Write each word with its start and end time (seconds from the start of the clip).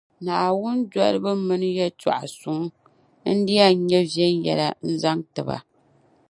Naawuni 0.25 0.83
dolibu 0.91 1.31
mini 1.47 1.69
yεltɔɣa 1.77 2.25
suŋ, 2.39 2.61
n-di 3.37 3.53
yɛn 3.59 3.75
nyɛ 3.89 3.99
viɛnyɛla 4.11 4.67
n 4.85 4.89
zaŋ 5.01 5.19
ti 5.33 5.41
ba. 5.47 5.57